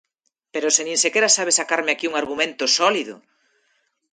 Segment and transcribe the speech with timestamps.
[0.53, 3.15] ¡Pero se nin sequera sabe sacarme aquí un argumento sólido!